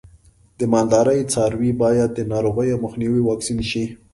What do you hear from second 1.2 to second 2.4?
څاروی باید د